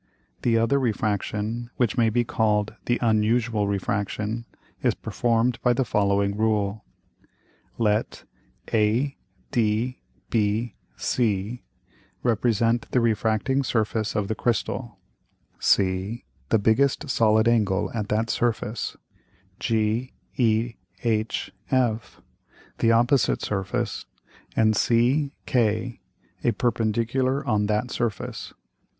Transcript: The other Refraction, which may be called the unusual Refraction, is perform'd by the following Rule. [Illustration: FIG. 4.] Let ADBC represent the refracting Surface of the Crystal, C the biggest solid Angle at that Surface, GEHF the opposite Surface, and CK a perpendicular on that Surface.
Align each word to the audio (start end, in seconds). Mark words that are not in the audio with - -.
The 0.41 0.57
other 0.57 0.79
Refraction, 0.79 1.69
which 1.77 1.95
may 1.95 2.09
be 2.09 2.23
called 2.23 2.73
the 2.85 2.97
unusual 3.03 3.67
Refraction, 3.67 4.45
is 4.81 4.95
perform'd 4.95 5.61
by 5.61 5.73
the 5.73 5.85
following 5.85 6.35
Rule. 6.35 6.83
[Illustration: 7.77 8.27
FIG. 8.65 9.17
4.] 9.45 9.45
Let 9.45 9.97
ADBC 10.31 11.61
represent 12.23 12.89
the 12.89 12.99
refracting 12.99 13.61
Surface 13.61 14.15
of 14.15 14.27
the 14.27 14.33
Crystal, 14.33 14.97
C 15.59 16.23
the 16.49 16.57
biggest 16.57 17.07
solid 17.07 17.47
Angle 17.47 17.91
at 17.93 18.09
that 18.09 18.31
Surface, 18.31 18.97
GEHF 19.59 20.11
the 22.79 22.91
opposite 22.91 23.41
Surface, 23.43 24.07
and 24.55 24.73
CK 24.73 25.55
a 26.43 26.51
perpendicular 26.57 27.45
on 27.45 27.67
that 27.67 27.91
Surface. 27.91 28.55